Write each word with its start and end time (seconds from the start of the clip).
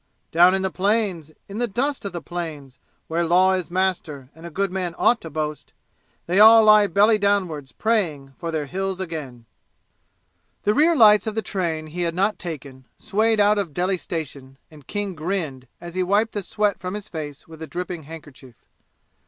Down 0.31 0.55
in 0.55 0.63
the 0.63 0.71
plains, 0.71 1.31
in 1.47 1.59
the 1.59 1.67
dust 1.67 2.05
of 2.05 2.11
the 2.11 2.23
plains 2.23 2.79
Where 3.07 3.23
law 3.23 3.53
is 3.53 3.69
master 3.69 4.31
and 4.33 4.47
a 4.47 4.49
good 4.49 4.71
man 4.71 4.95
ought 4.97 5.21
to 5.21 5.29
boast, 5.29 5.73
They 6.25 6.39
all 6.39 6.63
lie 6.63 6.87
belly 6.87 7.19
downwards 7.19 7.71
praying 7.71 8.33
for 8.39 8.49
their 8.49 8.65
Hills 8.65 8.99
again! 8.99 9.45
The 10.63 10.73
rear 10.73 10.95
lights 10.95 11.27
of 11.27 11.35
the 11.35 11.43
train 11.43 11.85
he 11.85 12.01
had 12.01 12.15
not 12.15 12.39
taken 12.39 12.85
swayed 12.97 13.39
out 13.39 13.59
of 13.59 13.75
Delhi 13.75 13.97
station 13.97 14.57
and 14.71 14.87
King 14.87 15.13
grinned 15.13 15.67
as 15.79 15.93
he 15.93 16.01
wiped 16.01 16.31
the 16.33 16.41
sweat 16.41 16.79
from 16.79 16.95
his 16.95 17.07
face 17.07 17.47
with 17.47 17.61
a 17.61 17.67
dripping 17.67 18.01
handkerchief. 18.05 18.55